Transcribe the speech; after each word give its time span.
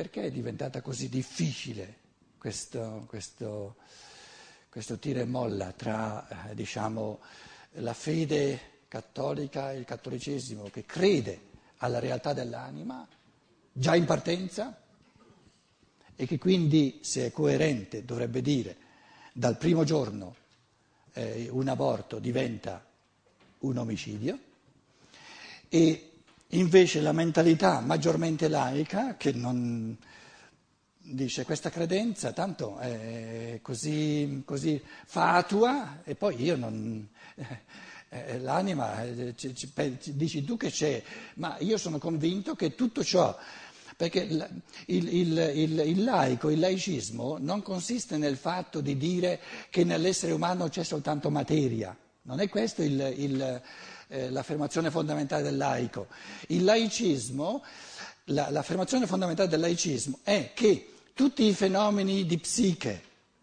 perché 0.00 0.22
è 0.22 0.30
diventata 0.30 0.80
così 0.80 1.10
difficile 1.10 1.94
questo, 2.38 3.04
questo, 3.06 3.76
questo 4.70 4.98
tira 4.98 5.20
e 5.20 5.26
molla 5.26 5.72
tra 5.72 6.48
eh, 6.48 6.54
diciamo, 6.54 7.20
la 7.72 7.92
fede 7.92 8.78
cattolica 8.88 9.72
e 9.72 9.76
il 9.76 9.84
cattolicesimo 9.84 10.70
che 10.70 10.86
crede 10.86 11.48
alla 11.78 11.98
realtà 11.98 12.32
dell'anima 12.32 13.06
già 13.70 13.94
in 13.94 14.06
partenza 14.06 14.80
e 16.16 16.26
che 16.26 16.38
quindi, 16.38 17.00
se 17.02 17.26
è 17.26 17.30
coerente, 17.30 18.02
dovrebbe 18.02 18.40
dire 18.40 18.76
dal 19.34 19.58
primo 19.58 19.84
giorno 19.84 20.34
eh, 21.12 21.46
un 21.50 21.68
aborto 21.68 22.18
diventa 22.18 22.82
un 23.58 23.76
omicidio 23.76 24.38
e 25.68 26.09
invece 26.50 27.00
la 27.00 27.12
mentalità 27.12 27.80
maggiormente 27.80 28.48
laica 28.48 29.16
che 29.16 29.32
non 29.32 29.96
dice 30.96 31.44
questa 31.44 31.70
credenza 31.70 32.32
tanto 32.32 32.78
è 32.78 33.58
così, 33.62 34.42
così 34.44 34.80
fatua 35.06 36.02
e 36.04 36.14
poi 36.14 36.42
io 36.42 36.56
non... 36.56 37.08
Eh, 37.36 37.78
eh, 38.12 38.40
l'anima, 38.40 39.04
eh, 39.04 39.34
ci, 39.36 39.54
ci, 39.54 39.72
dici 40.16 40.42
tu 40.42 40.56
che 40.56 40.70
c'è, 40.70 41.00
ma 41.34 41.56
io 41.60 41.76
sono 41.76 41.98
convinto 41.98 42.56
che 42.56 42.74
tutto 42.74 43.04
ciò, 43.04 43.36
perché 43.96 44.22
il, 44.22 44.62
il, 44.86 45.08
il, 45.08 45.82
il, 45.86 46.02
laico, 46.02 46.50
il 46.50 46.58
laicismo 46.58 47.38
non 47.38 47.62
consiste 47.62 48.16
nel 48.16 48.36
fatto 48.36 48.80
di 48.80 48.96
dire 48.96 49.38
che 49.70 49.84
nell'essere 49.84 50.32
umano 50.32 50.68
c'è 50.68 50.82
soltanto 50.82 51.30
materia, 51.30 51.96
non 52.22 52.40
è 52.40 52.48
questa 52.48 52.82
eh, 54.10 54.28
l'affermazione 54.30 54.90
fondamentale 54.90 55.42
del 55.42 55.56
laico. 55.56 56.08
Il 56.48 56.64
laicismo, 56.64 57.62
la, 58.24 58.50
l'affermazione 58.50 59.06
fondamentale 59.06 59.48
del 59.48 59.60
laicismo 59.60 60.18
è 60.22 60.50
che 60.54 60.92
tutti 61.14 61.44
i 61.44 61.54
fenomeni 61.54 62.26
di 62.26 62.38
psiche, 62.38 63.02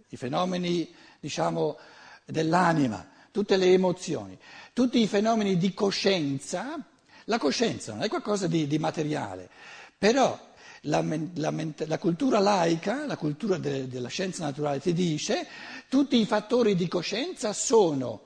i 0.10 0.18
fenomeni 0.18 0.94
diciamo 1.20 1.78
dell'anima, 2.26 3.08
tutte 3.32 3.56
le 3.56 3.72
emozioni, 3.72 4.38
tutti 4.74 5.00
i 5.00 5.08
fenomeni 5.08 5.58
di 5.58 5.74
coscienza, 5.74 6.78
la 7.26 7.38
coscienza 7.38 7.94
non 7.94 8.04
è 8.04 8.10
qualcosa 8.10 8.48
di, 8.48 8.68
di 8.68 8.78
materiale, 8.78 9.50
però 9.98 10.38
la, 10.82 11.04
la, 11.36 11.54
la, 11.86 11.98
cultura 11.98 12.40
laica, 12.40 13.06
la 13.06 13.18
cultura 13.18 13.58
de, 13.58 13.88
della 13.88 14.10
scienza 14.10 14.44
naturale 14.44 14.80
ti 14.80 14.94
dice 14.94 15.48
tutti 15.90 16.20
i 16.20 16.26
fattori 16.26 16.76
di 16.76 16.88
coscienza 16.88 17.54
sono 17.54 18.22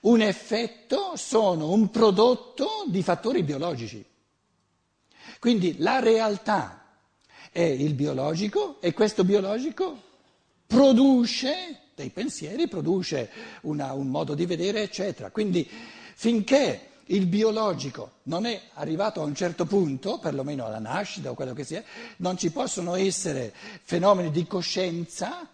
un 0.00 0.20
effetto, 0.20 1.16
sono 1.16 1.72
un 1.72 1.90
prodotto 1.90 2.84
di 2.86 3.02
fattori 3.02 3.42
biologici. 3.42 4.04
Quindi 5.38 5.76
la 5.78 5.98
realtà 6.00 6.84
è 7.50 7.62
il 7.62 7.94
biologico 7.94 8.80
e 8.80 8.92
questo 8.92 9.24
biologico 9.24 10.08
produce 10.66 11.78
dei 11.94 12.10
pensieri, 12.10 12.68
produce 12.68 13.30
una, 13.62 13.92
un 13.92 14.08
modo 14.08 14.34
di 14.34 14.46
vedere, 14.46 14.82
eccetera. 14.82 15.30
Quindi 15.30 15.68
finché 16.14 16.88
il 17.06 17.26
biologico 17.26 18.18
non 18.24 18.46
è 18.46 18.60
arrivato 18.74 19.20
a 19.20 19.24
un 19.24 19.34
certo 19.34 19.64
punto, 19.66 20.18
perlomeno 20.18 20.64
alla 20.64 20.78
nascita 20.78 21.30
o 21.30 21.34
quello 21.34 21.52
che 21.52 21.64
sia, 21.64 21.82
non 22.18 22.38
ci 22.38 22.50
possono 22.50 22.94
essere 22.94 23.52
fenomeni 23.82 24.30
di 24.30 24.46
coscienza 24.46 25.48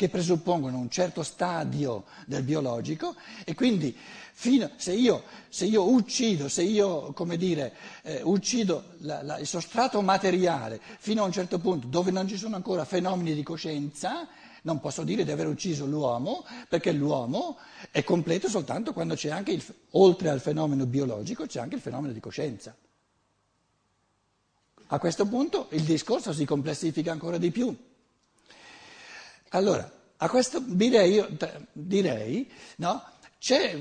che 0.00 0.08
presuppongono 0.08 0.78
un 0.78 0.88
certo 0.88 1.22
stadio 1.22 2.04
del 2.24 2.42
biologico 2.42 3.14
e 3.44 3.54
quindi 3.54 3.94
fino, 4.32 4.70
se, 4.76 4.94
io, 4.94 5.24
se, 5.50 5.66
io, 5.66 5.90
uccido, 5.90 6.48
se 6.48 6.62
io 6.62 7.14
dire, 7.36 7.74
eh, 8.04 8.22
uccido 8.22 8.94
la, 9.00 9.22
la, 9.22 9.36
il 9.36 9.46
sostrato 9.46 10.00
materiale 10.00 10.80
fino 11.00 11.22
a 11.22 11.26
un 11.26 11.32
certo 11.32 11.58
punto 11.58 11.86
dove 11.86 12.10
non 12.10 12.26
ci 12.26 12.38
sono 12.38 12.56
ancora 12.56 12.86
fenomeni 12.86 13.34
di 13.34 13.42
coscienza, 13.42 14.26
non 14.62 14.80
posso 14.80 15.02
dire 15.02 15.22
di 15.22 15.32
aver 15.32 15.48
ucciso 15.48 15.84
l'uomo 15.84 16.46
perché 16.66 16.92
l'uomo 16.92 17.58
è 17.90 18.02
completo 18.02 18.48
soltanto 18.48 18.94
quando 18.94 19.14
c'è 19.14 19.28
anche, 19.28 19.52
il, 19.52 19.62
oltre 19.90 20.30
al 20.30 20.40
fenomeno 20.40 20.86
biologico, 20.86 21.44
c'è 21.44 21.60
anche 21.60 21.74
il 21.74 21.82
fenomeno 21.82 22.14
di 22.14 22.20
coscienza. 22.20 22.74
A 24.86 24.98
questo 24.98 25.26
punto 25.26 25.66
il 25.72 25.82
discorso 25.82 26.32
si 26.32 26.46
complessifica 26.46 27.12
ancora 27.12 27.36
di 27.36 27.50
più. 27.50 27.76
Allora, 29.50 29.90
a 30.16 30.28
questo 30.28 30.62
direi, 30.64 31.12
io, 31.14 31.28
direi 31.72 32.48
no, 32.76 33.02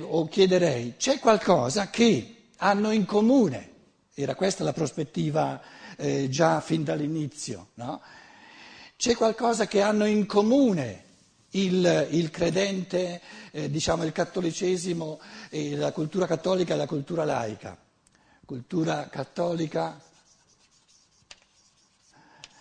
o 0.02 0.28
chiederei, 0.28 0.96
c'è 0.98 1.20
qualcosa 1.20 1.90
che 1.90 2.48
hanno 2.58 2.92
in 2.92 3.06
comune, 3.06 3.72
era 4.16 4.34
questa 4.34 4.64
la 4.64 4.74
prospettiva 4.74 5.62
eh, 5.96 6.28
già 6.30 6.60
fin 6.62 6.84
dall'inizio, 6.84 7.70
no? 7.76 8.02
C'è 8.98 9.16
qualcosa 9.16 9.68
che 9.68 9.82
hanno 9.82 10.06
in 10.06 10.26
comune 10.26 11.04
il, 11.52 12.08
il 12.12 12.32
credente, 12.32 13.22
eh, 13.52 13.70
diciamo 13.70 14.04
il 14.04 14.12
cattolicesimo, 14.12 15.20
eh, 15.50 15.76
la 15.76 15.92
cultura 15.92 16.26
cattolica 16.26 16.74
e 16.74 16.78
la 16.78 16.88
cultura 16.88 17.26
laica. 17.26 17.78
Cultura 18.44 19.08
cattolica 19.08 20.02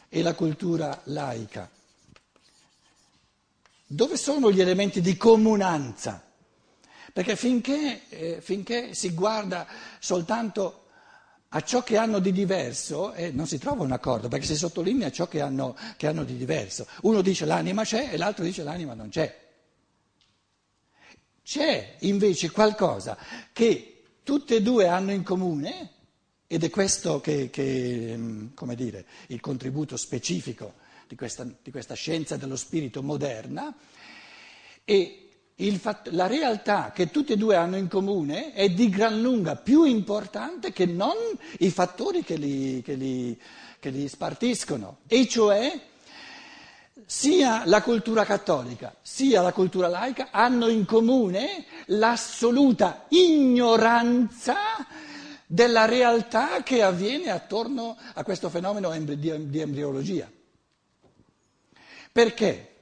e 0.09 0.23
la 0.23 0.35
cultura 0.35 1.01
laica. 1.05 1.71
Dove 3.91 4.19
sono 4.19 4.53
gli 4.53 4.60
elementi 4.60 5.00
di 5.00 5.16
comunanza? 5.16 6.22
Perché 7.10 7.37
finché, 7.37 8.03
eh, 8.10 8.41
finché 8.43 8.93
si 8.93 9.15
guarda 9.15 9.66
soltanto 9.99 10.84
a 11.49 11.62
ciò 11.62 11.82
che 11.82 11.97
hanno 11.97 12.19
di 12.19 12.31
diverso 12.31 13.15
eh, 13.15 13.31
non 13.31 13.47
si 13.47 13.56
trova 13.56 13.84
un 13.84 13.93
accordo, 13.93 14.28
perché 14.28 14.44
si 14.44 14.56
sottolinea 14.56 15.10
ciò 15.10 15.26
che 15.26 15.41
hanno, 15.41 15.75
che 15.97 16.06
hanno 16.06 16.25
di 16.25 16.37
diverso. 16.37 16.87
Uno 17.03 17.22
dice 17.22 17.47
l'anima 17.47 17.82
c'è 17.82 18.10
e 18.12 18.19
l'altro 18.19 18.44
dice 18.44 18.62
l'anima 18.62 18.93
non 18.93 19.09
c'è. 19.09 19.47
C'è 21.43 21.94
invece 22.00 22.50
qualcosa 22.50 23.16
che 23.55 24.03
tutte 24.22 24.56
e 24.56 24.62
due 24.62 24.87
hanno 24.87 25.12
in 25.12 25.22
comune, 25.22 25.93
ed 26.47 26.62
è 26.62 26.69
questo 26.69 27.22
che, 27.22 27.49
che 27.49 28.15
mm, 28.15 28.49
come 28.53 28.75
dire, 28.75 29.06
il 29.28 29.41
contributo 29.41 29.97
specifico 29.97 30.75
di 31.09 31.17
questa, 31.17 31.45
di 31.45 31.71
questa 31.71 31.95
scienza 31.95 32.37
dello 32.37 32.57
spirito 32.57 33.03
moderna, 33.03 33.75
e 34.85 35.23
Fatt- 35.77 36.11
la 36.13 36.29
realtà 36.29 36.93
che 36.95 37.11
tutti 37.11 37.33
e 37.33 37.37
due 37.37 37.57
hanno 37.57 37.77
in 37.77 37.89
comune 37.89 38.53
è 38.53 38.69
di 38.69 38.89
gran 38.89 39.21
lunga 39.21 39.57
più 39.57 39.83
importante 39.83 40.73
che 40.73 40.87
non 40.87 41.17
i 41.59 41.71
fattori 41.71 42.23
che 42.23 42.37
li, 42.37 42.81
che 42.81 42.95
li, 42.95 43.37
che 43.81 43.91
li 43.91 44.07
spartiscono, 44.07 44.99
e 45.09 45.27
cioè 45.27 45.81
sia 47.05 47.63
la 47.65 47.83
cultura 47.83 48.25
cattolica 48.25 48.95
sia 49.01 49.41
la 49.41 49.53
cultura 49.53 49.89
laica 49.89 50.29
hanno 50.31 50.69
in 50.69 50.85
comune 50.85 51.65
l'assoluta 51.87 53.07
ignoranza 53.09 54.57
della 55.47 55.87
realtà 55.87 56.63
che 56.63 56.83
avviene 56.83 57.31
attorno 57.31 57.97
a 58.15 58.23
questo 58.23 58.49
fenomeno 58.51 58.97
di 58.97 59.61
embriologia. 59.61 60.31
Perché? 62.19 62.75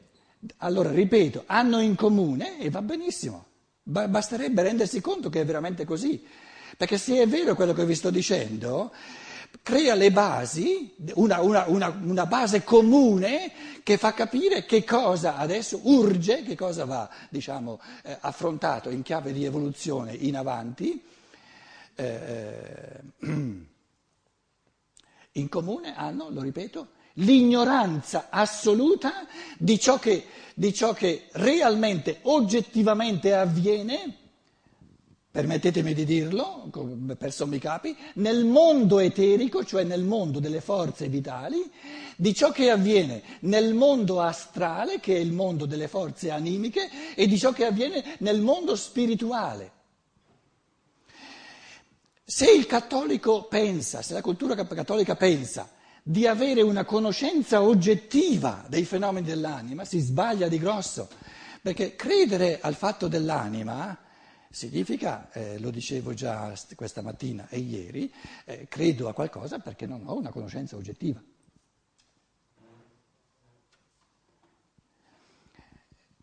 Allora, 0.61 0.91
ripeto, 0.91 1.43
hanno 1.45 1.81
in 1.81 1.95
comune 1.95 2.59
e 2.59 2.71
va 2.71 2.81
benissimo, 2.81 3.45
basterebbe 3.83 4.63
rendersi 4.63 5.03
conto 5.03 5.29
che 5.29 5.43
è 5.43 5.45
veramente 5.45 5.85
così, 5.85 6.27
perché 6.75 6.97
se 6.97 7.21
è 7.21 7.29
vero 7.29 7.55
quello 7.55 7.75
che 7.75 7.85
vi 7.85 7.95
sto 7.95 8.09
dicendo, 8.09 8.95
crea 9.61 9.95
le 9.95 10.11
basi, 10.11 10.95
una, 11.17 11.43
una, 11.43 11.67
una, 11.67 11.89
una, 12.03 12.25
base 12.25 12.65
comune 12.65 13.53
che 13.83 13.99
fa 13.99 14.15
capire 14.15 14.65
che 14.65 14.85
cosa 14.85 15.37
adesso 15.37 15.81
urge, 15.83 16.43
che 16.43 16.57
cosa 16.57 16.87
va 16.87 17.07
diciamo, 17.29 17.79
eh, 18.05 18.17
affrontato 18.19 18.89
in 18.89 19.03
chiave 19.03 19.35
di 19.35 19.45
evoluzione 19.45 20.15
in 20.15 20.35
avanti. 20.35 21.05
Eh, 21.95 23.01
in 25.33 25.49
comune 25.51 25.95
hanno, 25.95 26.31
lo 26.31 26.41
ripeto, 26.41 26.89
l'ignoranza 27.17 28.27
assoluta 28.31 29.27
di 29.59 29.79
ciò 29.79 29.99
che, 29.99 30.25
di 30.55 30.73
ciò 30.75 30.93
che 30.93 31.29
realmente, 31.33 32.19
oggettivamente 32.23 33.35
avviene, 33.35 34.17
permettetemi 35.31 35.93
di 35.93 36.05
dirlo, 36.05 36.71
per 37.19 37.33
sommi 37.33 37.59
capi, 37.59 37.95
nel 38.15 38.45
mondo 38.45 38.99
eterico, 38.99 39.65
cioè 39.65 39.85
nel 39.85 40.03
mondo 40.03 40.41
delle 40.41 40.61
forze 40.61 41.09
vitali, 41.09 41.71
di 42.17 42.35
ciò 42.35 42.51
che 42.51 42.71
avviene 42.71 43.23
nel 43.41 43.75
mondo 43.75 44.23
astrale, 44.23 44.99
che 44.99 45.15
è 45.15 45.19
il 45.19 45.33
mondo 45.33 45.67
delle 45.67 45.89
forze 45.89 46.31
animiche, 46.31 46.89
e 47.15 47.27
di 47.27 47.39
ciò 47.39 47.53
che 47.53 47.67
avviene 47.67 48.17
nel 48.21 48.41
mondo 48.41 48.75
spirituale. 48.77 49.73
Se 52.25 52.51
il 52.51 52.67
cattolico 52.67 53.45
pensa, 53.45 54.03
se 54.03 54.15
la 54.15 54.23
cultura 54.23 54.55
cattolica 54.55 55.15
pensa 55.15 55.69
di 56.09 56.25
avere 56.29 56.63
una 56.63 56.85
conoscenza 56.85 57.63
oggettiva 57.63 58.65
dei 58.69 58.85
fenomeni 58.85 59.27
dell'anima, 59.27 59.85
si 59.85 59.99
sbaglia 59.99 60.47
di 60.47 60.57
grosso, 60.57 61.09
perché 61.61 61.97
credere 61.97 62.61
al 62.61 62.77
fatto 62.77 63.09
dell'anima 63.09 63.99
significa, 64.49 65.33
eh, 65.33 65.59
lo 65.59 65.71
dicevo 65.71 66.15
già 66.15 66.55
questa 66.77 67.03
mattina 67.03 67.49
e 67.49 67.59
ieri, 67.59 68.13
eh, 68.45 68.69
credo 68.69 69.09
a 69.09 69.15
qualcosa 69.15 69.59
perché 69.59 69.87
non 69.87 70.03
ho 70.05 70.17
una 70.17 70.31
conoscenza 70.31 70.77
oggettiva. 70.77 71.21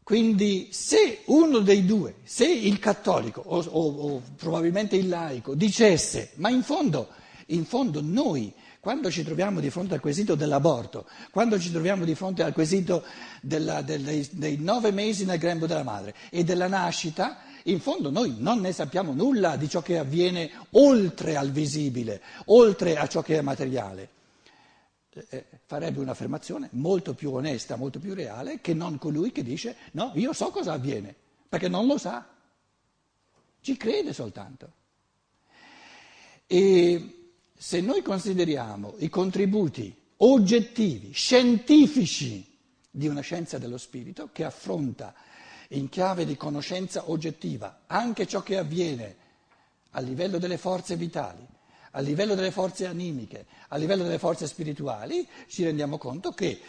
Quindi 0.02 0.70
se 0.72 1.24
uno 1.26 1.60
dei 1.60 1.84
due, 1.84 2.20
se 2.24 2.50
il 2.50 2.80
cattolico 2.80 3.42
o, 3.42 3.60
o, 3.60 4.14
o 4.14 4.22
probabilmente 4.38 4.96
il 4.96 5.10
laico 5.10 5.56
dicesse, 5.56 6.32
ma 6.36 6.50
in 6.50 6.64
fondo, 6.64 7.10
in 7.48 7.66
fondo 7.66 8.00
noi 8.02 8.54
quando 8.84 9.10
ci 9.10 9.24
troviamo 9.24 9.62
di 9.62 9.70
fronte 9.70 9.94
al 9.94 10.02
quesito 10.02 10.36
dell'aborto, 10.36 11.08
quando 11.32 11.58
ci 11.58 11.72
troviamo 11.72 12.04
di 12.04 12.16
fronte 12.16 12.44
al 12.44 12.52
quesito 12.52 13.06
della, 13.40 13.82
del, 13.82 14.02
dei, 14.02 14.28
dei 14.34 14.58
nove 14.58 14.92
mesi 14.92 15.24
nel 15.24 15.40
grembo 15.40 15.68
della 15.68 15.84
madre 15.84 16.14
e 16.30 16.44
della 16.44 16.68
nascita, 16.68 17.44
in 17.64 17.80
fondo 17.80 18.10
noi 18.10 18.36
non 18.40 18.60
ne 18.60 18.74
sappiamo 18.74 19.14
nulla 19.14 19.56
di 19.56 19.70
ciò 19.70 19.82
che 19.82 19.98
avviene 19.98 20.52
oltre 20.72 21.38
al 21.38 21.52
visibile, 21.52 22.22
oltre 22.48 22.98
a 22.98 23.08
ciò 23.08 23.22
che 23.22 23.38
è 23.38 23.42
materiale. 23.42 24.10
Eh, 25.30 25.46
farebbe 25.66 26.02
un'affermazione 26.02 26.68
molto 26.72 27.14
più 27.14 27.32
onesta, 27.32 27.78
molto 27.78 28.00
più 28.00 28.14
reale 28.14 28.60
che 28.60 28.74
non 28.74 28.98
colui 28.98 29.32
che 29.32 29.44
dice 29.44 29.78
no, 29.94 30.12
io 30.16 30.34
so 30.34 30.50
cosa 30.50 30.74
avviene, 30.74 31.16
perché 31.48 31.70
non 31.70 31.88
lo 31.88 31.98
sa, 31.98 32.28
ci 33.62 33.78
crede 33.78 34.12
soltanto. 34.12 34.74
E 36.46 37.23
se 37.64 37.80
noi 37.80 38.02
consideriamo 38.02 38.96
i 38.98 39.08
contributi 39.08 39.96
oggettivi, 40.18 41.14
scientifici 41.14 42.46
di 42.92 43.08
una 43.08 43.22
scienza 43.22 43.58
dello 43.58 43.78
spirito 43.78 44.32
che 44.34 44.44
affronta 44.44 45.14
in 45.70 45.88
chiave 45.88 46.26
di 46.26 46.36
conoscenza 46.36 47.10
oggettiva 47.10 47.84
anche 47.88 48.28
ciò 48.28 48.44
che 48.44 48.58
avviene 48.58 49.16
a 49.92 50.02
livello 50.02 50.40
delle 50.40 50.58
forze 50.58 50.98
vitali, 50.98 51.48
a 51.92 52.02
livello 52.02 52.36
delle 52.36 52.52
forze 52.52 52.86
animiche, 52.86 53.46
a 53.70 53.78
livello 53.78 54.04
delle 54.04 54.20
forze 54.20 54.46
spirituali, 54.46 55.26
ci 55.48 55.64
rendiamo 55.64 55.98
conto 55.98 56.34
che 56.34 56.60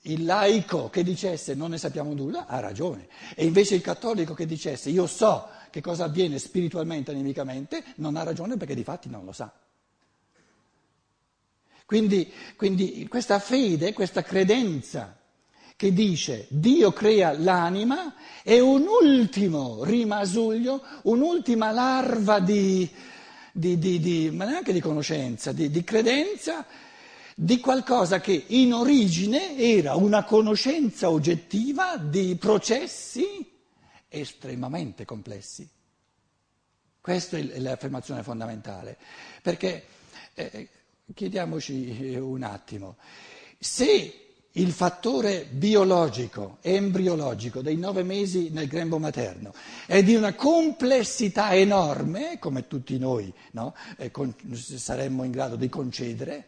il 0.00 0.24
laico 0.24 0.90
che 0.90 1.04
dicesse 1.04 1.54
non 1.54 1.70
ne 1.70 1.78
sappiamo 1.78 2.12
nulla 2.12 2.46
ha 2.46 2.58
ragione 2.58 3.06
e 3.36 3.44
invece 3.44 3.76
il 3.76 3.82
cattolico 3.82 4.34
che 4.34 4.46
dicesse 4.46 4.90
io 4.90 5.06
so 5.06 5.46
che 5.70 5.80
cosa 5.80 6.06
avviene 6.06 6.40
spiritualmente, 6.40 7.12
animicamente, 7.12 7.84
non 7.98 8.16
ha 8.16 8.24
ragione 8.24 8.56
perché 8.56 8.74
di 8.74 8.82
fatti 8.82 9.08
non 9.08 9.24
lo 9.24 9.32
sa. 9.32 9.63
Quindi, 11.86 12.32
quindi 12.56 13.06
questa 13.08 13.38
fede, 13.38 13.92
questa 13.92 14.22
credenza 14.22 15.18
che 15.76 15.92
dice 15.92 16.46
Dio 16.48 16.92
crea 16.92 17.36
l'anima 17.36 18.14
è 18.42 18.58
un 18.58 18.86
ultimo 18.86 19.84
rimasuglio, 19.84 20.82
un'ultima 21.02 21.72
larva 21.72 22.40
di, 22.40 22.88
di, 23.52 23.78
di, 23.78 24.00
di 24.00 24.30
ma 24.30 24.44
neanche 24.44 24.72
di 24.72 24.80
conoscenza, 24.80 25.52
di 25.52 25.84
credenza 25.84 26.64
di 27.36 27.58
qualcosa 27.58 28.20
che 28.20 28.44
in 28.46 28.72
origine 28.72 29.58
era 29.58 29.94
una 29.96 30.22
conoscenza 30.24 31.10
oggettiva 31.10 31.96
di 31.96 32.36
processi 32.36 33.50
estremamente 34.08 35.04
complessi. 35.04 35.68
Questa 37.00 37.36
è 37.36 37.58
l'affermazione 37.58 38.22
fondamentale, 38.22 38.96
perché 39.42 39.84
eh, 40.34 40.68
chiediamoci 41.12 42.12
eh, 42.12 42.18
un 42.18 42.42
attimo, 42.42 42.96
se 43.58 44.20
il 44.56 44.70
fattore 44.72 45.46
biologico, 45.50 46.58
embriologico 46.60 47.60
dei 47.60 47.76
nove 47.76 48.04
mesi 48.04 48.50
nel 48.50 48.68
grembo 48.68 48.98
materno 48.98 49.52
è 49.86 50.02
di 50.02 50.14
una 50.14 50.34
complessità 50.34 51.54
enorme, 51.54 52.38
come 52.38 52.68
tutti 52.68 52.96
noi 52.98 53.32
no? 53.52 53.74
con, 54.12 54.32
saremmo 54.52 55.24
in 55.24 55.32
grado 55.32 55.56
di 55.56 55.68
concedere, 55.68 56.44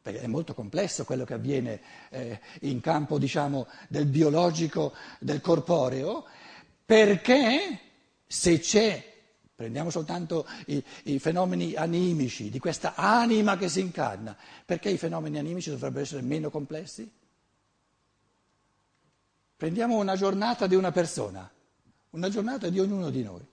perché 0.00 0.20
è 0.20 0.26
molto 0.28 0.54
complesso 0.54 1.04
quello 1.04 1.24
che 1.24 1.34
avviene 1.34 1.80
eh, 2.10 2.40
in 2.60 2.80
campo 2.80 3.18
diciamo, 3.18 3.66
del 3.88 4.06
biologico, 4.06 4.92
del 5.18 5.40
corporeo, 5.40 6.24
perché 6.86 7.78
se 8.26 8.60
c'è 8.60 9.09
Prendiamo 9.60 9.90
soltanto 9.90 10.46
i, 10.68 10.82
i, 11.02 11.18
fenomeni 11.18 11.74
animici, 11.74 12.48
di 12.48 12.58
questa 12.58 12.94
anima 12.94 13.58
che 13.58 13.68
si 13.68 13.80
incarna. 13.80 14.34
Perché 14.64 14.88
i 14.88 14.96
fenomeni 14.96 15.36
animici 15.36 15.68
dovrebbero 15.68 16.02
essere 16.02 16.22
meno 16.22 16.48
complessi? 16.48 17.06
Prendiamo 19.58 19.98
una 19.98 20.16
giornata 20.16 20.66
di 20.66 20.76
una 20.76 20.92
persona, 20.92 21.46
una 22.12 22.30
giornata 22.30 22.70
di 22.70 22.80
ognuno 22.80 23.10
di 23.10 23.22
noi. 23.22 23.46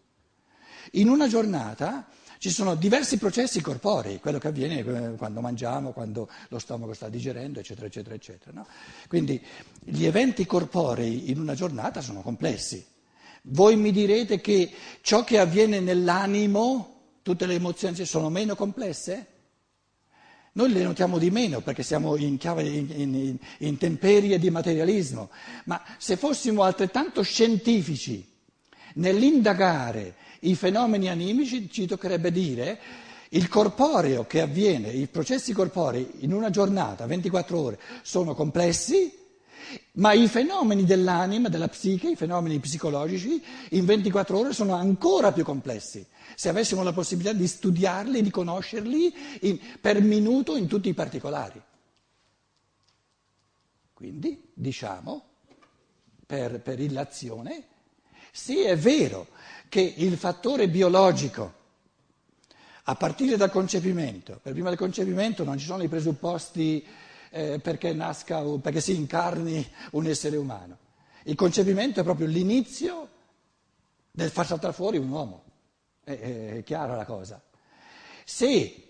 In 0.91 1.09
una 1.09 1.27
giornata 1.27 2.07
ci 2.37 2.51
sono 2.51 2.75
diversi 2.75 3.17
processi 3.17 3.59
corporei, 3.59 4.21
quello 4.21 4.37
che 4.37 4.47
avviene 4.47 4.79
eh, 4.79 5.15
quando 5.17 5.41
mangiamo, 5.41 5.91
quando 5.91 6.29
lo 6.47 6.59
stomaco 6.59 6.93
sta 6.93 7.09
digerendo, 7.09 7.59
eccetera, 7.59 7.87
eccetera, 7.87 8.15
eccetera. 8.15 8.51
No? 8.53 8.67
Quindi 9.09 9.43
gli 9.79 10.05
eventi 10.05 10.45
corporei 10.45 11.31
in 11.31 11.41
una 11.41 11.53
giornata 11.53 11.99
sono 11.99 12.21
complessi. 12.21 12.95
Voi 13.49 13.77
mi 13.77 13.91
direte 13.91 14.41
che 14.41 14.69
ciò 15.01 15.23
che 15.23 15.39
avviene 15.39 15.79
nell'animo, 15.79 16.95
tutte 17.21 17.45
le 17.45 17.53
emozioni 17.53 18.03
sono 18.05 18.29
meno 18.29 18.55
complesse? 18.55 19.25
Noi 20.53 20.73
le 20.73 20.83
notiamo 20.83 21.17
di 21.17 21.29
meno 21.29 21.61
perché 21.61 21.81
siamo 21.81 22.17
in, 22.17 22.37
chiave, 22.37 22.63
in, 22.63 22.91
in, 22.93 23.37
in 23.59 23.77
temperie 23.77 24.37
di 24.37 24.49
materialismo, 24.49 25.29
ma 25.65 25.81
se 25.97 26.17
fossimo 26.17 26.63
altrettanto 26.63 27.21
scientifici 27.21 28.27
nell'indagare 28.95 30.15
i 30.41 30.55
fenomeni 30.55 31.07
animici, 31.07 31.69
ci 31.71 31.85
toccherebbe 31.85 32.31
dire 32.31 32.79
il 33.29 33.47
corporeo 33.47 34.25
che 34.25 34.41
avviene, 34.41 34.89
i 34.89 35.07
processi 35.07 35.53
corporei 35.53 36.09
in 36.19 36.33
una 36.33 36.49
giornata, 36.49 37.05
24 37.05 37.59
ore, 37.59 37.79
sono 38.01 38.35
complessi 38.35 39.16
ma 39.93 40.13
i 40.13 40.27
fenomeni 40.27 40.83
dell'anima, 40.83 41.49
della 41.49 41.67
psiche, 41.67 42.09
i 42.11 42.15
fenomeni 42.15 42.59
psicologici, 42.59 43.41
in 43.71 43.85
24 43.85 44.37
ore 44.37 44.53
sono 44.53 44.73
ancora 44.73 45.31
più 45.31 45.43
complessi. 45.43 46.05
Se 46.35 46.49
avessimo 46.49 46.83
la 46.83 46.93
possibilità 46.93 47.33
di 47.33 47.47
studiarli, 47.47 48.21
di 48.21 48.29
conoscerli 48.29 49.13
in, 49.41 49.59
per 49.81 50.01
minuto 50.01 50.55
in 50.55 50.67
tutti 50.67 50.89
i 50.89 50.93
particolari. 50.93 51.61
Quindi, 53.93 54.51
diciamo, 54.53 55.23
per, 56.25 56.61
per 56.61 56.79
illazione, 56.79 57.65
sì 58.31 58.61
è 58.61 58.77
vero 58.77 59.27
che 59.69 59.81
il 59.97 60.17
fattore 60.17 60.69
biologico, 60.69 61.53
a 62.83 62.95
partire 62.95 63.35
dal 63.35 63.49
concepimento, 63.49 64.39
per 64.41 64.53
prima 64.53 64.69
del 64.69 64.77
concepimento 64.77 65.43
non 65.43 65.57
ci 65.57 65.65
sono 65.65 65.83
i 65.83 65.89
presupposti 65.89 66.85
eh, 67.29 67.59
perché 67.59 67.93
nasca 67.93 68.45
o 68.45 68.59
perché 68.59 68.81
si 68.81 68.95
incarni 68.95 69.65
un 69.91 70.05
essere 70.07 70.37
umano. 70.37 70.77
Il 71.23 71.35
concepimento 71.35 71.99
è 71.99 72.03
proprio 72.03 72.27
l'inizio 72.27 73.09
del 74.11 74.29
far 74.29 74.45
saltare 74.45 74.73
fuori 74.73 74.97
un 74.97 75.09
uomo, 75.09 75.43
è, 76.03 76.57
è 76.57 76.63
chiara 76.63 76.95
la 76.95 77.05
cosa. 77.05 77.41
Se 78.23 78.87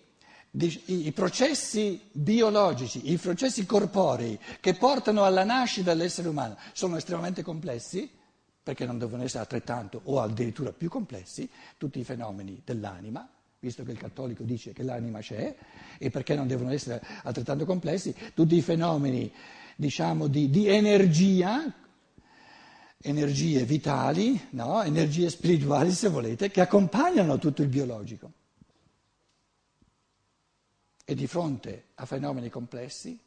i 0.60 1.12
processi 1.13 2.10
biologici, 2.12 3.12
i 3.12 3.17
processi 3.17 3.65
corporei 3.65 4.39
che 4.60 4.74
portano 4.74 5.24
alla 5.24 5.44
nascita 5.44 5.94
dell'essere 5.94 6.29
umano 6.29 6.58
sono 6.74 6.98
estremamente 6.98 7.44
complessi, 7.44 8.10
perché 8.63 8.86
non 8.86 8.98
devono 8.98 9.24
essere 9.24 9.41
altrettanto 9.41 10.01
o 10.06 10.20
addirittura 10.20 10.72
più 10.72 10.89
complessi, 10.89 11.50
tutti 11.77 12.00
i 12.00 12.03
fenomeni 12.03 12.62
dell'anima, 12.65 13.29
visto 13.60 13.84
che 13.84 13.92
il 13.92 13.98
cattolico 13.98 14.44
dice 14.44 14.72
che 14.72 14.84
l'anima 14.84 15.20
c'è 15.20 15.56
e 15.98 16.10
perché 16.10 16.36
non 16.36 16.48
devono 16.48 16.72
essere 16.72 17.02
altrettanto 17.24 17.66
complessi, 17.66 18.16
tutti 18.34 18.56
i 18.56 18.62
fenomeni 18.62 19.32
diciamo, 19.76 20.28
di, 20.28 20.50
di 20.50 20.68
energia, 20.68 21.74
energie 23.00 23.64
vitali, 23.64 24.40
no? 24.52 24.82
energie 24.84 25.30
spirituali 25.30 25.92
se 25.92 26.10
volete, 26.10 26.52
che 26.52 26.62
accompagnano 26.62 27.38
tutto 27.38 27.62
il 27.62 27.68
biologico. 27.70 28.32
E 31.04 31.16
di 31.16 31.26
fronte 31.26 31.86
a 31.96 32.06
fenomeni 32.06 32.50
complessi 32.50 33.18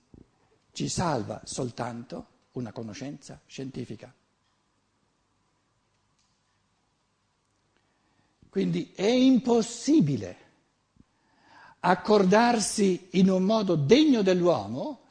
ci 0.72 0.88
salva 0.88 1.40
soltanto 1.44 2.26
una 2.52 2.72
conoscenza 2.72 3.40
scientifica. 3.46 4.12
Quindi 8.50 8.92
è 8.96 9.06
impossibile 9.06 10.36
accordarsi 11.80 13.08
in 13.12 13.30
un 13.30 13.44
modo 13.44 13.76
degno 13.76 14.22
dell'uomo 14.22 15.02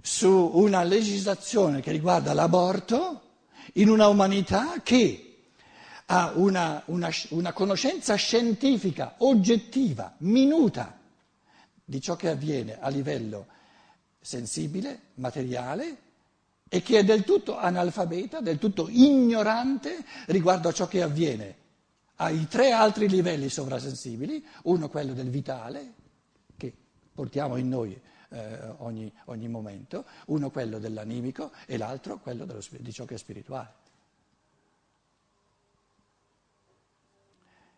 su 0.00 0.30
una 0.54 0.84
legislazione 0.84 1.80
che 1.80 1.90
riguarda 1.90 2.32
l'aborto 2.32 3.20
in 3.74 3.88
una 3.88 4.06
umanità 4.06 4.80
che 4.82 5.28
ha 6.06 6.32
una, 6.36 6.82
una, 6.86 7.10
una 7.30 7.52
conoscenza 7.52 8.14
scientifica, 8.14 9.16
oggettiva, 9.18 10.14
minuta 10.18 10.98
di 11.84 12.00
ciò 12.00 12.14
che 12.14 12.28
avviene 12.28 12.78
a 12.80 12.88
livello 12.88 13.46
sensibile, 14.20 15.00
materiale, 15.14 15.96
e 16.68 16.80
che 16.80 17.00
è 17.00 17.04
del 17.04 17.24
tutto 17.24 17.58
analfabeta, 17.58 18.40
del 18.40 18.58
tutto 18.58 18.88
ignorante 18.88 20.04
riguardo 20.26 20.68
a 20.68 20.72
ciò 20.72 20.86
che 20.86 21.02
avviene 21.02 21.56
ai 22.22 22.46
tre 22.46 22.70
altri 22.70 23.08
livelli 23.08 23.48
sovrasensibili, 23.48 24.44
uno 24.64 24.88
quello 24.88 25.12
del 25.12 25.28
vitale, 25.28 25.94
che 26.56 26.72
portiamo 27.12 27.56
in 27.56 27.68
noi 27.68 28.00
eh, 28.28 28.74
ogni, 28.78 29.12
ogni, 29.24 29.48
momento, 29.48 30.04
uno 30.26 30.48
quello 30.50 30.78
dell'animico 30.78 31.50
e 31.66 31.76
l'altro 31.76 32.20
quello 32.20 32.44
dello, 32.44 32.62
di 32.78 32.92
ciò 32.92 33.04
che 33.06 33.14
è 33.14 33.18
spirituale. 33.18 33.80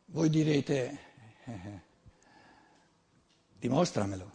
Voi 0.06 0.28
direte, 0.28 0.98
eh, 1.44 1.80
dimostramelo, 3.58 4.30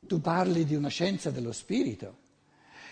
tu 0.00 0.20
parli 0.20 0.64
di 0.64 0.74
una 0.74 0.88
scienza 0.88 1.30
dello 1.30 1.52
spirito 1.52 2.18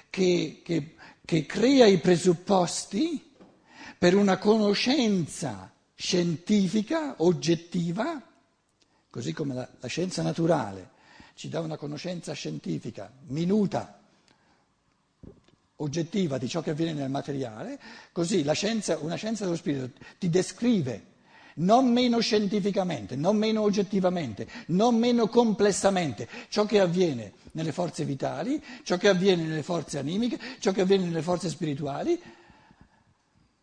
che, 0.08 0.60
che, 0.64 0.94
che 1.24 1.46
crea 1.46 1.86
i 1.86 1.98
presupposti 1.98 3.27
per 3.98 4.14
una 4.14 4.38
conoscenza 4.38 5.72
scientifica, 5.94 7.16
oggettiva, 7.18 8.22
così 9.10 9.32
come 9.32 9.54
la, 9.54 9.68
la 9.80 9.88
scienza 9.88 10.22
naturale 10.22 10.96
ci 11.34 11.48
dà 11.48 11.60
una 11.60 11.76
conoscenza 11.76 12.32
scientifica 12.32 13.12
minuta, 13.28 14.00
oggettiva 15.76 16.38
di 16.38 16.48
ciò 16.48 16.60
che 16.62 16.70
avviene 16.70 16.92
nel 16.92 17.10
materiale, 17.10 17.78
così 18.10 18.44
scienza, 18.54 18.98
una 18.98 19.14
scienza 19.14 19.44
dello 19.44 19.56
spirito 19.56 19.90
ti 20.18 20.28
descrive 20.28 21.16
non 21.58 21.90
meno 21.92 22.20
scientificamente, 22.20 23.16
non 23.16 23.36
meno 23.36 23.62
oggettivamente, 23.62 24.48
non 24.66 24.96
meno 24.96 25.28
complessamente 25.28 26.28
ciò 26.48 26.66
che 26.66 26.80
avviene 26.80 27.32
nelle 27.52 27.72
forze 27.72 28.04
vitali, 28.04 28.62
ciò 28.82 28.96
che 28.96 29.08
avviene 29.08 29.44
nelle 29.44 29.62
forze 29.62 29.98
animiche, 29.98 30.38
ciò 30.58 30.72
che 30.72 30.82
avviene 30.82 31.04
nelle 31.04 31.22
forze 31.22 31.48
spirituali. 31.48 32.20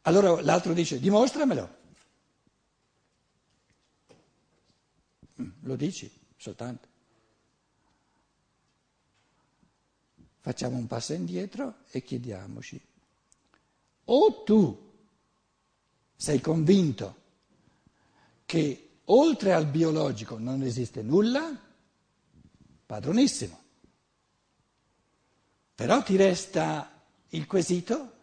Allora 0.07 0.39
l'altro 0.41 0.74
dice 0.74 1.00
dimostramelo. 1.00 1.77
Mm, 5.41 5.50
lo 5.62 5.75
dici 5.75 6.12
soltanto. 6.38 6.88
Facciamo 10.39 10.77
un 10.77 10.85
passo 10.85 11.13
indietro 11.13 11.77
e 11.89 12.03
chiediamoci, 12.03 12.79
o 14.05 14.43
tu 14.43 14.93
sei 16.15 16.39
convinto 16.39 17.24
che 18.45 18.97
oltre 19.05 19.53
al 19.53 19.65
biologico 19.65 20.38
non 20.38 20.62
esiste 20.62 21.01
nulla, 21.01 21.59
padronissimo. 22.85 23.63
Però 25.74 26.03
ti 26.03 26.15
resta 26.15 27.01
il 27.29 27.47
quesito 27.47 28.13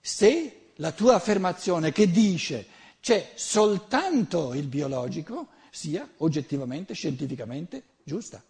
se 0.00 0.59
la 0.80 0.92
tua 0.92 1.14
affermazione 1.14 1.92
che 1.92 2.10
dice 2.10 2.66
c'è 3.00 3.32
soltanto 3.34 4.52
il 4.54 4.66
biologico 4.66 5.48
sia 5.70 6.08
oggettivamente, 6.18 6.94
scientificamente 6.94 7.82
giusta. 8.02 8.42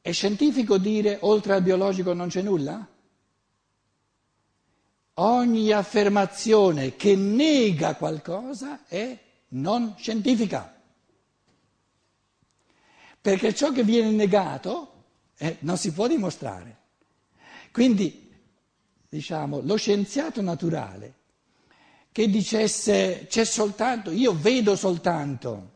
È 0.00 0.12
scientifico 0.12 0.78
dire 0.78 1.18
oltre 1.22 1.54
al 1.54 1.62
biologico 1.62 2.12
non 2.12 2.28
c'è 2.28 2.42
nulla? 2.42 2.86
Ogni 5.14 5.70
affermazione 5.72 6.96
che 6.96 7.16
nega 7.16 7.94
qualcosa 7.96 8.86
è 8.86 9.18
non 9.48 9.94
scientifica. 9.96 10.70
Perché 13.20 13.54
ciò 13.54 13.72
che 13.72 13.84
viene 13.84 14.10
negato 14.10 15.04
eh, 15.38 15.56
non 15.60 15.78
si 15.78 15.92
può 15.92 16.06
dimostrare. 16.06 16.82
Quindi, 17.72 18.23
diciamo, 19.14 19.60
lo 19.60 19.76
scienziato 19.76 20.42
naturale 20.42 21.22
che 22.10 22.28
dicesse 22.28 23.26
c'è 23.28 23.44
soltanto, 23.44 24.10
io 24.10 24.36
vedo 24.36 24.74
soltanto 24.74 25.70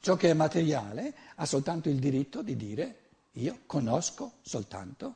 ciò 0.00 0.14
che 0.14 0.30
è 0.30 0.34
materiale, 0.34 1.12
ha 1.34 1.44
soltanto 1.44 1.88
il 1.88 1.98
diritto 1.98 2.42
di 2.42 2.54
dire 2.54 2.98
io 3.32 3.60
conosco 3.66 4.34
soltanto 4.42 5.14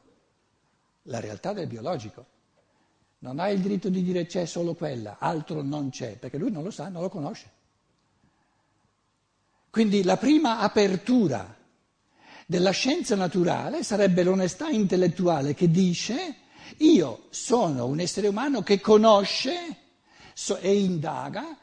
la 1.02 1.20
realtà 1.20 1.52
del 1.52 1.68
biologico. 1.68 2.26
Non 3.20 3.38
ha 3.38 3.48
il 3.50 3.60
diritto 3.60 3.88
di 3.88 4.02
dire 4.02 4.26
c'è 4.26 4.44
solo 4.44 4.74
quella, 4.74 5.18
altro 5.20 5.62
non 5.62 5.90
c'è, 5.90 6.16
perché 6.16 6.38
lui 6.38 6.50
non 6.50 6.64
lo 6.64 6.72
sa, 6.72 6.88
non 6.88 7.02
lo 7.02 7.08
conosce. 7.08 7.50
Quindi 9.70 10.02
la 10.02 10.16
prima 10.16 10.58
apertura 10.58 11.56
della 12.46 12.72
scienza 12.72 13.14
naturale 13.14 13.84
sarebbe 13.84 14.24
l'onestà 14.24 14.68
intellettuale 14.68 15.54
che 15.54 15.70
dice 15.70 16.36
io 16.78 17.26
sono 17.30 17.86
un 17.86 18.00
essere 18.00 18.28
umano 18.28 18.62
che 18.62 18.80
conosce 18.80 19.76
e 20.60 20.76
indaga 20.76 21.56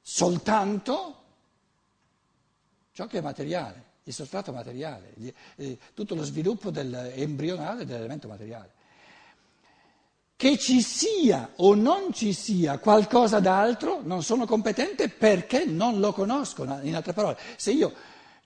soltanto 0.00 1.16
ciò 2.92 3.06
che 3.06 3.18
è 3.18 3.22
materiale 3.22 3.90
il 4.04 4.12
sostrato 4.12 4.52
materiale, 4.52 5.14
eh, 5.56 5.78
tutto 5.94 6.14
lo 6.14 6.24
sviluppo 6.24 6.70
del, 6.70 7.12
embrionale 7.14 7.84
dell'elemento 7.84 8.26
materiale. 8.26 8.80
Che 10.34 10.58
ci 10.58 10.82
sia 10.82 11.52
o 11.56 11.74
non 11.74 12.12
ci 12.12 12.32
sia 12.32 12.78
qualcosa 12.78 13.38
d'altro, 13.38 14.00
non 14.02 14.24
sono 14.24 14.44
competente 14.44 15.08
perché 15.08 15.64
non 15.66 16.00
lo 16.00 16.12
conosco. 16.12 16.64
In 16.82 16.96
altre 16.96 17.12
parole, 17.12 17.38
se 17.56 17.70
io 17.70 17.92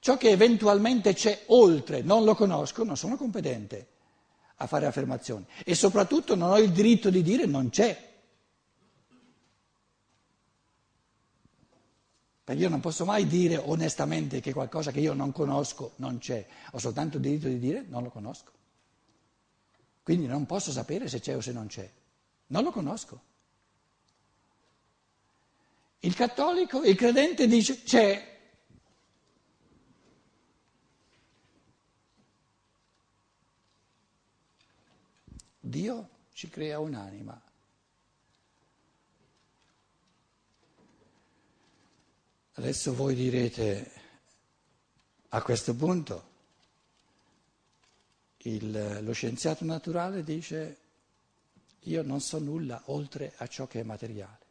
ciò 0.00 0.18
che 0.18 0.28
eventualmente 0.28 1.14
c'è 1.14 1.44
oltre 1.46 2.02
non 2.02 2.24
lo 2.24 2.34
conosco, 2.34 2.84
non 2.84 2.98
sono 2.98 3.16
competente 3.16 3.86
a 4.56 4.66
fare 4.66 4.86
affermazioni 4.86 5.44
e 5.64 5.74
soprattutto 5.74 6.34
non 6.34 6.50
ho 6.50 6.58
il 6.58 6.72
diritto 6.72 7.10
di 7.10 7.22
dire 7.22 7.46
non 7.46 7.68
c'è. 7.70 8.14
Perché 12.44 12.62
io 12.62 12.68
non 12.68 12.80
posso 12.80 13.04
mai 13.04 13.26
dire 13.26 13.56
onestamente 13.56 14.40
che 14.40 14.52
qualcosa 14.52 14.92
che 14.92 15.00
io 15.00 15.14
non 15.14 15.32
conosco 15.32 15.92
non 15.96 16.18
c'è, 16.18 16.46
ho 16.72 16.78
soltanto 16.78 17.16
il 17.16 17.22
diritto 17.22 17.48
di 17.48 17.58
dire 17.58 17.84
non 17.88 18.02
lo 18.04 18.10
conosco. 18.10 18.52
Quindi 20.02 20.26
non 20.26 20.46
posso 20.46 20.70
sapere 20.70 21.08
se 21.08 21.18
c'è 21.18 21.34
o 21.34 21.40
se 21.40 21.50
non 21.50 21.66
c'è, 21.66 21.90
non 22.48 22.62
lo 22.62 22.70
conosco. 22.70 23.20
Il 26.00 26.14
cattolico, 26.14 26.84
il 26.84 26.94
credente 26.94 27.48
dice 27.48 27.82
c'è. 27.82 28.35
Dio 35.76 36.08
ci 36.32 36.48
crea 36.48 36.78
un'anima. 36.78 37.38
Adesso 42.54 42.94
voi 42.94 43.14
direte, 43.14 43.92
a 45.28 45.42
questo 45.42 45.74
punto, 45.74 46.28
il, 48.38 49.00
lo 49.02 49.12
scienziato 49.12 49.66
naturale 49.66 50.24
dice, 50.24 50.78
io 51.80 52.02
non 52.02 52.22
so 52.22 52.38
nulla 52.38 52.80
oltre 52.86 53.34
a 53.36 53.46
ciò 53.46 53.66
che 53.66 53.80
è 53.80 53.82
materiale. 53.82 54.44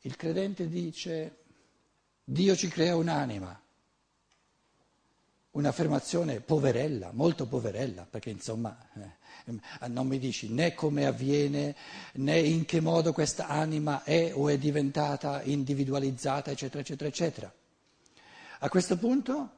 Il 0.00 0.16
credente 0.16 0.70
dice, 0.70 1.36
Dio 2.24 2.56
ci 2.56 2.68
crea 2.68 2.96
un'anima, 2.96 3.60
un'affermazione 5.56 6.40
poverella, 6.40 7.10
molto 7.12 7.46
poverella, 7.46 8.06
perché 8.08 8.28
insomma 8.28 8.76
eh, 9.46 9.88
non 9.88 10.06
mi 10.06 10.18
dici 10.18 10.52
né 10.52 10.74
come 10.74 11.06
avviene, 11.06 11.74
né 12.14 12.38
in 12.38 12.66
che 12.66 12.80
modo 12.80 13.12
questa 13.12 13.46
anima 13.46 14.02
è 14.04 14.32
o 14.34 14.48
è 14.48 14.58
diventata 14.58 15.42
individualizzata, 15.42 16.50
eccetera, 16.50 16.80
eccetera, 16.80 17.08
eccetera. 17.08 17.52
A 18.60 18.68
questo 18.68 18.98
punto, 18.98 19.50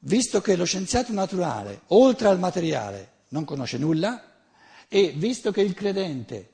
visto 0.00 0.42
che 0.42 0.56
lo 0.56 0.64
scienziato 0.64 1.12
naturale, 1.12 1.82
oltre 1.88 2.28
al 2.28 2.38
materiale, 2.38 3.12
non 3.28 3.44
conosce 3.44 3.78
nulla, 3.78 4.22
e 4.88 5.14
visto 5.16 5.50
che 5.52 5.62
il 5.62 5.72
credente 5.72 6.52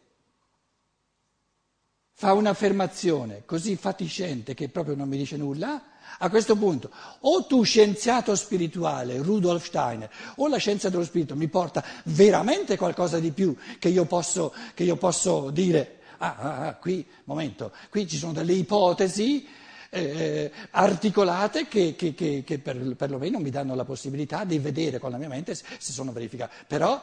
fa 2.13 2.33
un'affermazione 2.33 3.43
così 3.45 3.75
fatiscente 3.75 4.55
che 4.55 4.69
proprio 4.69 4.95
non 4.95 5.09
mi 5.09 5.17
dice 5.17 5.37
nulla, 5.37 5.83
a 6.19 6.29
questo 6.29 6.57
punto 6.57 6.91
o 7.21 7.45
tu 7.47 7.63
scienziato 7.63 8.35
spirituale, 8.35 9.19
Rudolf 9.19 9.65
Steiner, 9.65 10.11
o 10.37 10.49
la 10.49 10.59
scienza 10.59 10.89
dello 10.89 11.05
spirito 11.05 11.37
mi 11.37 11.49
porta 11.49 11.85
veramente 12.05 12.77
qualcosa 12.77 13.19
di 13.19 13.31
più 13.31 13.57
che 13.79 13.89
io 13.89 14.05
posso, 14.05 14.53
che 14.75 14.85
io 14.85 14.97
posso 14.97 15.51
dire, 15.51 15.99
ah, 16.19 16.37
ah, 16.37 16.67
ah, 16.67 16.75
qui, 16.75 17.07
momento, 17.25 17.73
qui 17.91 18.07
ci 18.07 18.17
sono 18.17 18.33
delle 18.33 18.53
ipotesi 18.53 19.47
eh, 19.91 20.51
articolate 20.71 21.69
che, 21.69 21.95
che, 21.97 22.15
che, 22.15 22.43
che 22.45 22.59
per, 22.59 22.97
perlomeno 22.97 23.39
mi 23.39 23.51
danno 23.51 23.75
la 23.75 23.85
possibilità 23.85 24.45
di 24.45 24.59
vedere 24.59 24.99
con 24.99 25.11
la 25.11 25.19
mia 25.19 25.29
mente 25.29 25.55
se, 25.55 25.65
se 25.79 25.93
sono 25.93 26.13
verificate. 26.13 26.53
Però 26.67 27.01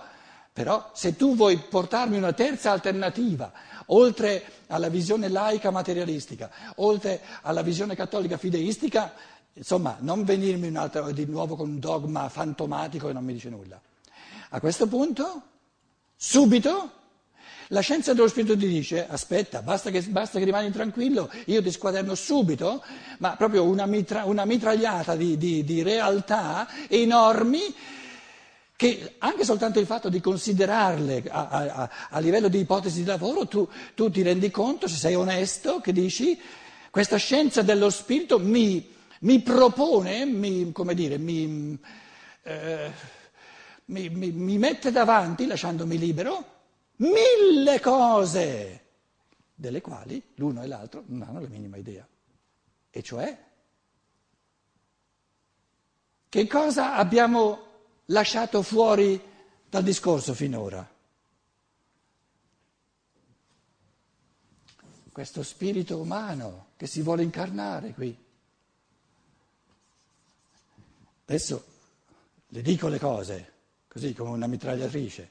però 0.53 0.91
se 0.93 1.15
tu 1.15 1.35
vuoi 1.35 1.57
portarmi 1.57 2.17
una 2.17 2.33
terza 2.33 2.71
alternativa, 2.71 3.51
oltre 3.87 4.43
alla 4.67 4.89
visione 4.89 5.29
laica 5.29 5.71
materialistica, 5.71 6.49
oltre 6.75 7.21
alla 7.41 7.61
visione 7.61 7.95
cattolica 7.95 8.37
fideistica, 8.37 9.13
insomma, 9.53 9.97
non 9.99 10.23
venirmi 10.23 10.71
di 11.13 11.25
nuovo 11.25 11.55
con 11.55 11.69
un 11.69 11.79
dogma 11.79 12.27
fantomatico 12.29 13.07
che 13.07 13.13
non 13.13 13.23
mi 13.23 13.33
dice 13.33 13.49
nulla. 13.49 13.79
A 14.49 14.59
questo 14.59 14.87
punto, 14.87 15.41
subito, 16.15 16.91
la 17.67 17.79
scienza 17.79 18.13
dello 18.13 18.27
spirito 18.27 18.57
ti 18.57 18.67
dice, 18.67 19.07
aspetta, 19.07 19.61
basta 19.61 19.89
che, 19.91 20.01
basta 20.01 20.39
che 20.39 20.45
rimani 20.45 20.71
tranquillo, 20.71 21.31
io 21.45 21.61
ti 21.61 21.71
squaderno 21.71 22.15
subito, 22.15 22.83
ma 23.19 23.37
proprio 23.37 23.63
una, 23.63 23.85
mitra, 23.85 24.25
una 24.25 24.43
mitragliata 24.43 25.15
di, 25.15 25.37
di, 25.37 25.63
di 25.63 25.81
realtà 25.81 26.67
enormi 26.89 27.73
che 28.81 29.13
anche 29.19 29.43
soltanto 29.43 29.79
il 29.79 29.85
fatto 29.85 30.09
di 30.09 30.19
considerarle 30.19 31.25
a, 31.29 31.47
a, 31.49 31.89
a 32.09 32.17
livello 32.17 32.47
di 32.47 32.57
ipotesi 32.57 33.01
di 33.01 33.05
lavoro, 33.05 33.47
tu, 33.47 33.69
tu, 33.93 34.09
ti 34.09 34.23
rendi 34.23 34.49
conto, 34.49 34.87
se 34.87 34.95
sei 34.95 35.13
onesto, 35.13 35.79
che 35.81 35.93
dici 35.93 36.35
questa 36.89 37.17
scienza 37.17 37.61
dello 37.61 37.91
spirito 37.91 38.39
mi, 38.39 38.91
mi 39.19 39.39
propone, 39.41 40.25
mi, 40.25 40.71
come 40.71 40.95
dire, 40.95 41.19
mi, 41.19 41.77
eh, 42.41 42.91
mi, 43.85 44.09
mi 44.09 44.57
mette 44.57 44.89
davanti, 44.89 45.45
lasciandomi 45.45 45.99
libero, 45.99 46.45
mille 46.95 47.79
cose 47.81 48.81
delle 49.53 49.81
quali 49.81 50.19
l'uno 50.37 50.63
e 50.63 50.65
l'altro 50.65 51.03
non 51.05 51.21
hanno 51.21 51.39
la 51.39 51.47
minima 51.49 51.77
idea. 51.77 52.07
E 52.89 53.03
cioè, 53.03 53.37
che 56.29 56.47
cosa 56.47 56.95
abbiamo 56.95 57.69
lasciato 58.11 58.61
fuori 58.61 59.19
dal 59.67 59.83
discorso 59.83 60.33
finora? 60.33 60.87
Questo 65.11 65.43
spirito 65.43 65.97
umano 65.97 66.67
che 66.77 66.87
si 66.87 67.01
vuole 67.01 67.23
incarnare 67.23 67.93
qui. 67.93 68.17
Adesso 71.25 71.65
le 72.47 72.61
dico 72.61 72.87
le 72.87 72.99
cose, 72.99 73.53
così 73.87 74.13
come 74.13 74.31
una 74.31 74.47
mitragliatrice, 74.47 75.29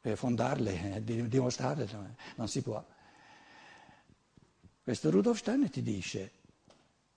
per 0.00 0.16
fondarle, 0.16 1.02
dimostrarle, 1.04 1.88
non 2.36 2.48
si 2.48 2.62
può. 2.62 2.84
Questo 4.82 5.10
Rudolf 5.10 5.38
Steiner 5.38 5.70
ti 5.70 5.82
dice, 5.82 6.32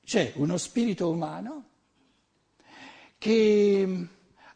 c'è 0.03 0.33
uno 0.35 0.57
spirito 0.57 1.09
umano 1.09 1.69
che 3.17 4.07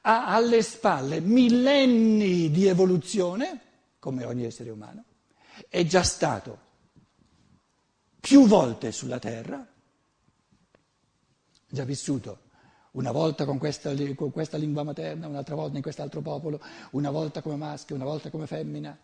ha 0.08 0.28
alle 0.28 0.62
spalle 0.62 1.20
millenni 1.20 2.52
di 2.52 2.68
evoluzione, 2.68 3.62
come 3.98 4.24
ogni 4.24 4.46
essere 4.46 4.70
umano, 4.70 5.04
è 5.68 5.84
già 5.86 6.04
stato 6.04 6.60
più 8.20 8.46
volte 8.46 8.92
sulla 8.92 9.18
Terra, 9.18 9.66
già 11.68 11.84
vissuto 11.84 12.40
una 12.92 13.12
volta 13.12 13.46
con 13.46 13.58
questa, 13.58 13.92
con 14.14 14.32
questa 14.32 14.58
lingua 14.58 14.84
materna, 14.84 15.28
un'altra 15.28 15.56
volta 15.56 15.76
in 15.76 15.82
quest'altro 15.82 16.22
popolo, 16.22 16.62
una 16.92 17.10
volta 17.10 17.42
come 17.42 17.56
maschio, 17.56 17.96
una 17.96 18.06
volta 18.06 18.30
come 18.30 18.46
femmina 18.46 18.96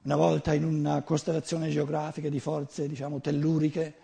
una 0.00 0.16
volta 0.16 0.54
in 0.54 0.64
una 0.64 1.02
costellazione 1.02 1.68
geografica 1.68 2.30
di 2.30 2.40
forze, 2.40 2.88
diciamo, 2.88 3.20
telluriche, 3.20 3.94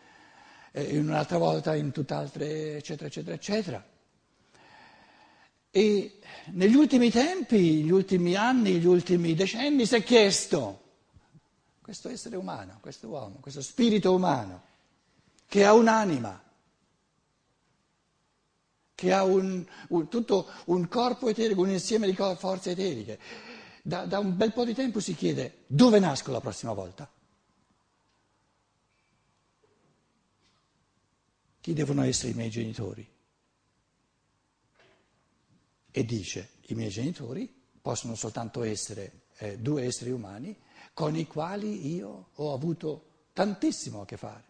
e 0.70 0.98
un'altra 0.98 1.38
volta 1.38 1.74
in 1.74 1.92
tutt'altre, 1.92 2.76
eccetera, 2.76 3.06
eccetera, 3.06 3.34
eccetera. 3.34 3.93
E 5.76 6.20
negli 6.52 6.76
ultimi 6.76 7.10
tempi, 7.10 7.82
gli 7.82 7.90
ultimi 7.90 8.36
anni, 8.36 8.78
gli 8.78 8.86
ultimi 8.86 9.34
decenni 9.34 9.86
si 9.86 9.96
è 9.96 10.04
chiesto 10.04 10.82
questo 11.80 12.08
essere 12.08 12.36
umano, 12.36 12.78
questo 12.80 13.08
uomo, 13.08 13.38
questo 13.40 13.60
spirito 13.60 14.14
umano, 14.14 14.62
che 15.48 15.64
ha 15.64 15.72
un'anima, 15.72 16.40
che 18.94 19.12
ha 19.12 19.24
un, 19.24 19.66
un, 19.88 20.08
tutto 20.08 20.48
un 20.66 20.86
corpo 20.86 21.28
eterico, 21.28 21.62
un 21.62 21.70
insieme 21.70 22.06
di 22.06 22.14
forze 22.14 22.70
eteriche 22.70 23.18
da, 23.82 24.06
da 24.06 24.20
un 24.20 24.36
bel 24.36 24.52
po' 24.52 24.64
di 24.64 24.74
tempo 24.74 25.00
si 25.00 25.16
chiede 25.16 25.64
dove 25.66 25.98
nasco 25.98 26.30
la 26.30 26.40
prossima 26.40 26.72
volta. 26.72 27.10
Chi 31.60 31.72
devono 31.72 32.04
essere 32.04 32.30
i 32.30 32.34
miei 32.34 32.50
genitori? 32.50 33.13
E 35.96 36.04
dice, 36.04 36.54
i 36.66 36.74
miei 36.74 36.90
genitori 36.90 37.48
possono 37.80 38.16
soltanto 38.16 38.64
essere 38.64 39.26
eh, 39.36 39.58
due 39.58 39.84
esseri 39.84 40.10
umani 40.10 40.56
con 40.92 41.14
i 41.14 41.24
quali 41.24 41.94
io 41.94 42.30
ho 42.34 42.52
avuto 42.52 43.04
tantissimo 43.32 44.00
a 44.00 44.04
che 44.04 44.16
fare. 44.16 44.42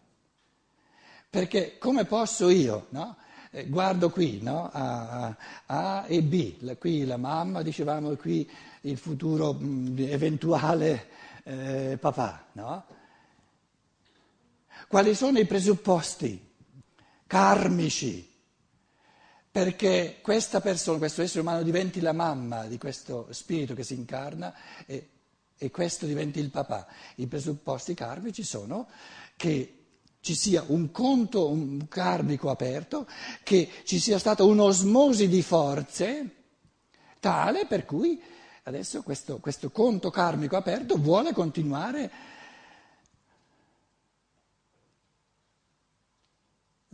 Perché 1.29 1.77
come 1.77 2.05
posso 2.05 2.49
io, 2.49 2.87
no? 2.89 3.17
eh, 3.51 3.67
guardo 3.67 4.09
qui, 4.09 4.41
no? 4.41 4.71
a, 4.71 5.27
a, 5.27 5.37
a, 5.67 6.05
e 6.07 6.23
B, 6.23 6.55
la, 6.61 6.77
qui 6.77 7.05
la 7.05 7.17
mamma, 7.17 7.61
dicevamo 7.61 8.15
qui 8.15 8.49
il 8.81 8.97
futuro 8.97 9.53
mh, 9.53 9.99
eventuale 9.99 11.09
eh, 11.43 11.97
papà, 12.01 12.47
no? 12.53 12.85
Quali 14.87 15.13
sono 15.13 15.37
i 15.37 15.45
presupposti 15.45 16.53
karmici 17.27 18.33
perché 19.55 20.17
questa 20.21 20.59
persona, 20.59 20.97
questo 20.97 21.21
essere 21.21 21.39
umano 21.39 21.63
diventi 21.63 22.01
la 22.01 22.11
mamma 22.11 22.65
di 22.65 22.77
questo 22.77 23.27
spirito 23.29 23.73
che 23.73 23.83
si 23.85 23.93
incarna 23.93 24.53
e, 24.85 25.07
e 25.57 25.71
questo 25.71 26.05
diventi 26.05 26.39
il 26.41 26.49
papà? 26.49 26.85
I 27.15 27.27
presupposti 27.27 27.93
karmici 27.93 28.43
sono 28.43 28.89
che 29.37 29.77
ci 30.19 30.35
sia 30.35 30.61
un 30.67 30.91
conto 30.91 31.47
un 31.49 31.87
karmico 31.87 32.49
aperto, 32.49 33.07
che 33.43 33.69
ci 33.85 33.97
sia 33.97 34.19
stata 34.19 34.43
un'osmosi 34.43 35.29
di 35.29 35.41
forze 35.41 36.29
tale 37.21 37.65
per 37.65 37.85
cui 37.85 38.21
Adesso 38.67 39.03
questo, 39.03 39.37
questo 39.37 39.69
conto 39.69 40.09
karmico 40.09 40.57
aperto 40.57 40.97
vuole 40.97 41.33
continuare. 41.33 42.09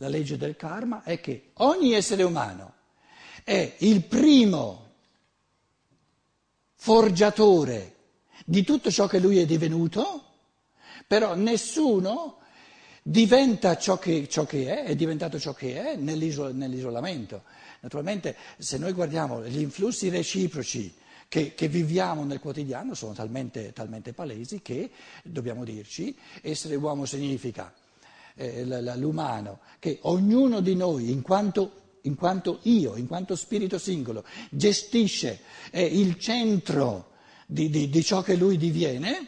La 0.01 0.07
legge 0.07 0.35
del 0.35 0.55
karma 0.55 1.03
è 1.03 1.21
che 1.21 1.51
ogni 1.57 1.93
essere 1.93 2.23
umano 2.23 2.73
è 3.43 3.75
il 3.81 4.03
primo 4.03 4.93
forgiatore 6.73 7.97
di 8.43 8.63
tutto 8.63 8.89
ciò 8.89 9.05
che 9.05 9.19
lui 9.19 9.37
è 9.37 9.45
divenuto, 9.45 10.23
però 11.05 11.35
nessuno 11.35 12.39
diventa 13.03 13.77
ciò 13.77 13.99
che, 13.99 14.27
ciò 14.27 14.43
che 14.43 14.75
è, 14.75 14.85
è 14.85 14.95
diventato 14.95 15.37
ciò 15.37 15.53
che 15.53 15.79
è 15.79 15.95
nell'isol- 15.97 16.55
nell'isolamento. 16.55 17.43
Naturalmente 17.81 18.35
se 18.57 18.79
noi 18.79 18.93
guardiamo 18.93 19.45
gli 19.45 19.61
influssi 19.61 20.09
reciproci 20.09 20.91
che, 21.27 21.53
che 21.53 21.67
viviamo 21.67 22.23
nel 22.23 22.39
quotidiano 22.39 22.95
sono 22.95 23.13
talmente, 23.13 23.71
talmente, 23.71 24.13
palesi 24.13 24.63
che 24.63 24.89
dobbiamo 25.21 25.63
dirci, 25.63 26.17
essere 26.41 26.73
uomo 26.73 27.05
significa 27.05 27.71
eh, 28.35 28.65
l'umano, 28.95 29.59
che 29.79 29.99
ognuno 30.03 30.59
di 30.59 30.75
noi, 30.75 31.11
in 31.11 31.21
quanto, 31.21 31.71
in 32.01 32.15
quanto 32.15 32.59
io, 32.63 32.95
in 32.95 33.07
quanto 33.07 33.35
spirito 33.35 33.77
singolo, 33.77 34.23
gestisce 34.49 35.41
eh, 35.71 35.83
il 35.83 36.17
centro 36.17 37.11
di, 37.45 37.69
di, 37.69 37.89
di, 37.89 38.03
ciò 38.03 38.21
che 38.21 38.35
lui 38.35 38.57
diviene, 38.57 39.27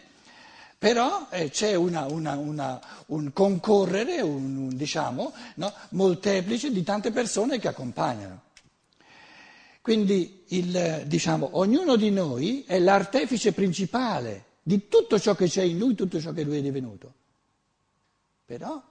però 0.78 1.28
eh, 1.30 1.50
c'è 1.50 1.76
una, 1.76 2.06
una, 2.06 2.36
una, 2.36 2.80
un 3.08 3.32
concorrere, 3.32 4.22
un, 4.22 4.70
diciamo, 4.76 5.34
no, 5.56 5.74
molteplice 5.90 6.72
di 6.72 6.84
tante 6.84 7.12
persone 7.12 7.60
che 7.60 7.68
accompagnano. 7.68 8.42
Quindi 9.82 10.44
il, 10.48 11.04
diciamo, 11.08 11.50
ognuno 11.54 11.98
di 11.98 12.10
noi 12.10 12.64
è 12.66 12.80
l'artefice 12.80 13.52
principale 13.52 14.46
di 14.64 14.88
tutto 14.88 15.20
ciò 15.20 15.36
che 15.36 15.48
c'è 15.48 15.64
in 15.64 15.78
lui, 15.78 15.94
tutto 15.94 16.22
ciò 16.22 16.32
che 16.32 16.44
lui 16.44 16.60
è 16.60 16.62
divenuto. 16.62 17.14
Però 18.46 18.82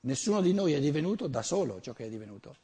nessuno 0.00 0.40
di 0.40 0.52
noi 0.52 0.72
è 0.72 0.80
divenuto 0.80 1.26
da 1.26 1.42
solo 1.42 1.80
ciò 1.80 1.92
che 1.92 2.06
è 2.06 2.08
divenuto. 2.08 2.56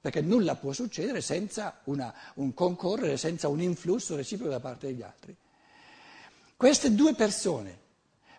Perché 0.00 0.20
nulla 0.20 0.54
può 0.54 0.72
succedere 0.72 1.20
senza 1.20 1.80
una, 1.84 2.14
un 2.34 2.54
concorrere, 2.54 3.16
senza 3.16 3.48
un 3.48 3.60
influsso 3.60 4.14
reciproco 4.14 4.50
da 4.50 4.60
parte 4.60 4.86
degli 4.86 5.02
altri. 5.02 5.34
Queste 6.56 6.94
due 6.94 7.14
persone 7.14 7.84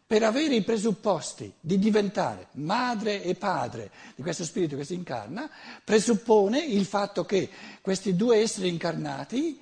per 0.07 0.23
avere 0.23 0.55
i 0.55 0.63
presupposti 0.63 1.51
di 1.59 1.77
diventare 1.77 2.47
madre 2.53 3.21
e 3.21 3.35
padre 3.35 3.91
di 4.15 4.21
questo 4.21 4.45
spirito 4.45 4.77
che 4.77 4.85
si 4.85 4.93
incarna, 4.93 5.49
presuppone 5.83 6.63
il 6.63 6.85
fatto 6.85 7.25
che 7.25 7.49
questi 7.81 8.15
due 8.15 8.37
esseri 8.37 8.69
incarnati 8.69 9.61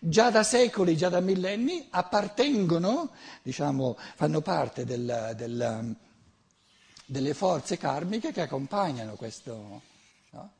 già 0.00 0.30
da 0.30 0.42
secoli, 0.42 0.96
già 0.96 1.08
da 1.08 1.20
millenni, 1.20 1.86
appartengono, 1.90 3.10
diciamo, 3.42 3.96
fanno 4.16 4.40
parte 4.40 4.84
del, 4.84 5.34
del, 5.36 5.94
delle 7.06 7.32
forze 7.34 7.78
karmiche 7.78 8.32
che 8.32 8.42
accompagnano 8.42 9.14
questo. 9.14 9.82
No? 10.30 10.50